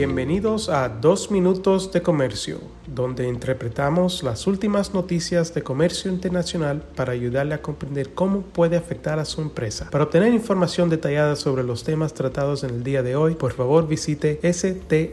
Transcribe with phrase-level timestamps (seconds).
[0.00, 7.12] Bienvenidos a Dos Minutos de Comercio, donde interpretamos las últimas noticias de comercio internacional para
[7.12, 9.90] ayudarle a comprender cómo puede afectar a su empresa.
[9.90, 13.86] Para obtener información detallada sobre los temas tratados en el día de hoy, por favor
[13.86, 15.10] visite strtrade.com.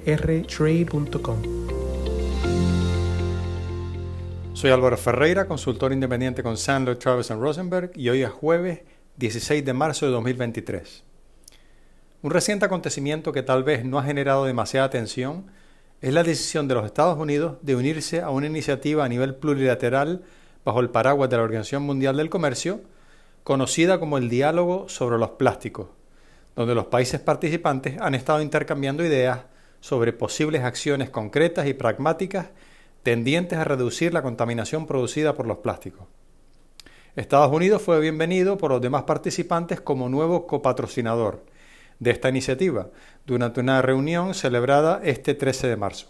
[4.54, 8.84] Soy Álvaro Ferreira, consultor independiente con Sandler, Travis Rosenberg y hoy es jueves
[9.18, 11.07] 16 de marzo de 2023.
[12.24, 15.52] Un reciente acontecimiento que tal vez no ha generado demasiada atención
[16.02, 20.24] es la decisión de los Estados Unidos de unirse a una iniciativa a nivel plurilateral
[20.66, 22.82] bajo el paraguas de la Organización Mundial del Comercio,
[23.44, 25.90] conocida como el Diálogo sobre los Plásticos,
[26.56, 29.42] donde los países participantes han estado intercambiando ideas
[29.80, 32.48] sobre posibles acciones concretas y pragmáticas
[33.04, 36.08] tendientes a reducir la contaminación producida por los plásticos.
[37.16, 41.44] Estados Unidos fue bienvenido por los demás participantes como nuevo copatrocinador,
[42.00, 42.90] de esta iniciativa
[43.26, 46.08] durante una reunión celebrada este 13 de marzo.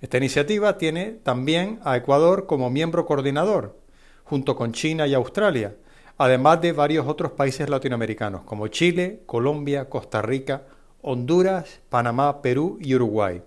[0.00, 3.78] Esta iniciativa tiene también a Ecuador como miembro coordinador,
[4.24, 5.76] junto con China y Australia,
[6.18, 10.62] además de varios otros países latinoamericanos como Chile, Colombia, Costa Rica,
[11.02, 13.42] Honduras, Panamá, Perú y Uruguay.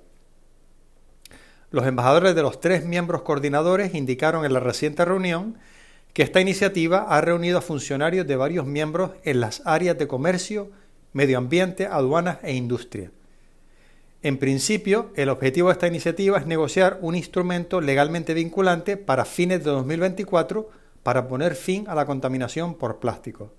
[1.70, 5.58] Los embajadores de los tres miembros coordinadores indicaron en la reciente reunión
[6.14, 10.72] que esta iniciativa ha reunido a funcionarios de varios miembros en las áreas de comercio,
[11.18, 13.10] medio ambiente, aduanas e industria.
[14.22, 19.64] En principio, el objetivo de esta iniciativa es negociar un instrumento legalmente vinculante para fines
[19.64, 20.70] de 2024
[21.02, 23.52] para poner fin a la contaminación por plástico.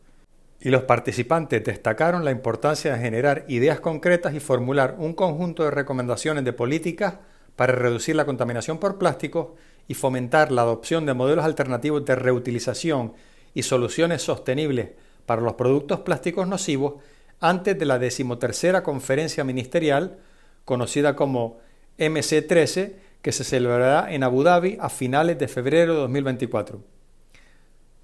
[0.61, 5.73] Y los participantes destacaron la importancia de generar ideas concretas y formular un conjunto de
[5.73, 7.15] recomendaciones de políticas
[7.57, 9.57] para reducir la contaminación por plástico
[9.89, 13.15] y fomentar la adopción de modelos alternativos de reutilización
[13.53, 14.91] y soluciones sostenibles
[15.27, 16.95] para los productos plásticos nocivos
[17.41, 20.19] antes de la decimotercera conferencia ministerial,
[20.65, 21.59] conocida como
[21.99, 26.83] MC13, que se celebrará en Abu Dhabi a finales de febrero de 2024.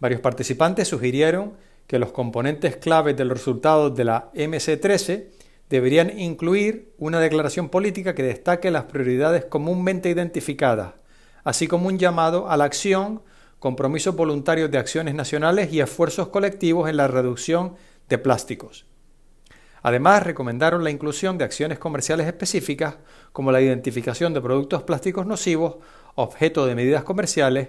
[0.01, 1.55] Varios participantes sugirieron
[1.87, 5.27] que los componentes claves de los resultados de la MC13
[5.69, 10.95] deberían incluir una declaración política que destaque las prioridades comúnmente identificadas,
[11.43, 13.23] así como un llamado a la acción,
[13.59, 17.75] compromisos voluntarios de acciones nacionales y esfuerzos colectivos en la reducción
[18.09, 18.87] de plásticos.
[19.85, 22.97] Además, recomendaron la inclusión de acciones comerciales específicas
[23.33, 25.77] como la identificación de productos plásticos nocivos,
[26.15, 27.69] objeto de medidas comerciales,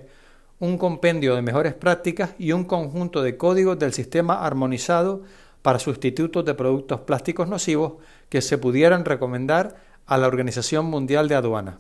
[0.60, 5.24] un compendio de mejores prácticas y un conjunto de códigos del sistema armonizado
[5.62, 7.96] para sustitutos de productos plásticos nocivos
[8.30, 11.80] que se pudieran recomendar a la Organización Mundial de Aduana.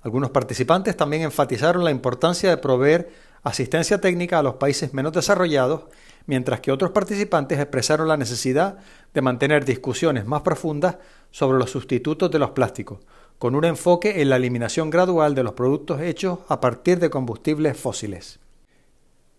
[0.00, 3.10] Algunos participantes también enfatizaron la importancia de proveer
[3.46, 5.84] asistencia técnica a los países menos desarrollados
[6.26, 8.78] mientras que otros participantes expresaron la necesidad
[9.14, 10.96] de mantener discusiones más profundas
[11.30, 12.98] sobre los sustitutos de los plásticos,
[13.38, 17.76] con un enfoque en la eliminación gradual de los productos hechos a partir de combustibles
[17.76, 18.40] fósiles.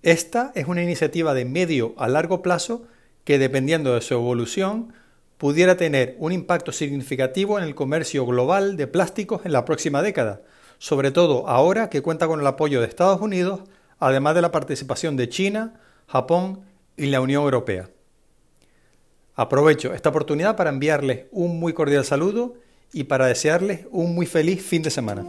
[0.04, 2.84] Esta es una iniciativa de medio a largo plazo
[3.26, 4.94] que, dependiendo de su evolución,
[5.38, 10.44] pudiera tener un impacto significativo en el comercio global de plásticos en la próxima década,
[10.78, 13.62] sobre todo ahora que cuenta con el apoyo de Estados Unidos,
[14.00, 16.62] además de la participación de China, Japón
[16.96, 17.90] y la Unión Europea.
[19.36, 22.56] Aprovecho esta oportunidad para enviarles un muy cordial saludo
[22.92, 25.26] y para desearles un muy feliz fin de semana.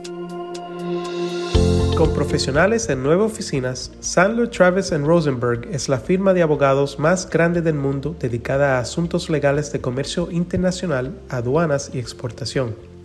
[1.99, 7.61] Con profesionales en nueve oficinas, Sandler Travis Rosenberg es la firma de abogados más grande
[7.61, 12.88] del mundo dedicada a asuntos legales de comercio internacional, aduanas y exportación.